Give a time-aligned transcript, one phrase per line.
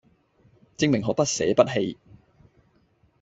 [0.77, 1.95] 證明可不捨不棄